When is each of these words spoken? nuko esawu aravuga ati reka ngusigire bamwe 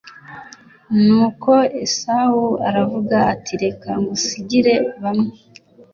nuko 1.05 1.51
esawu 1.83 2.45
aravuga 2.67 3.17
ati 3.33 3.53
reka 3.63 3.89
ngusigire 4.01 4.75
bamwe 5.01 5.33